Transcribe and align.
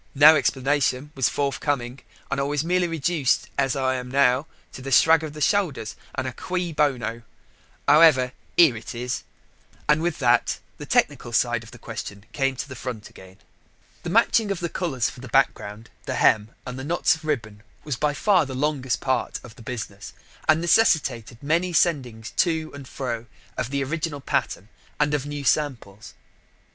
no 0.15 0.35
explanation 0.35 1.11
was 1.13 1.29
forthcoming. 1.29 1.99
And 2.31 2.39
I 2.39 2.43
was 2.43 2.63
merely 2.65 2.87
reduced, 2.87 3.51
as 3.55 3.75
I 3.75 3.93
am 3.97 4.09
now, 4.09 4.47
to 4.71 4.81
a 4.87 4.91
shrug 4.91 5.21
of 5.23 5.33
the 5.33 5.41
shoulders, 5.41 5.95
and 6.15 6.25
a 6.25 6.33
cui 6.33 6.73
bono. 6.73 7.21
However, 7.87 8.31
here 8.57 8.75
it 8.75 8.95
is," 8.95 9.21
and 9.87 10.01
with 10.01 10.17
that 10.17 10.57
the 10.79 10.87
technical 10.87 11.31
side 11.31 11.61
of 11.61 11.69
the 11.69 11.77
question 11.77 12.25
came 12.31 12.55
to 12.55 12.67
the 12.67 12.75
front 12.75 13.11
again. 13.11 13.37
The 14.01 14.09
matching 14.09 14.49
of 14.49 14.59
the 14.59 14.69
colours 14.69 15.07
for 15.07 15.19
the 15.19 15.27
background, 15.27 15.91
the 16.07 16.15
hem, 16.15 16.49
and 16.65 16.79
the 16.79 16.83
knots 16.83 17.13
of 17.13 17.23
ribbon 17.23 17.61
was 17.83 17.95
by 17.95 18.15
far 18.15 18.47
the 18.47 18.55
longest 18.55 19.01
part 19.01 19.39
of 19.43 19.55
the 19.55 19.61
business, 19.61 20.13
and 20.49 20.61
necessitated 20.61 21.43
many 21.43 21.73
sendings 21.73 22.35
to 22.37 22.71
and 22.73 22.87
fro 22.87 23.27
of 23.55 23.69
the 23.69 23.83
original 23.83 24.19
pattern 24.19 24.67
and 24.99 25.13
of 25.13 25.27
new 25.27 25.43
samples. 25.43 26.15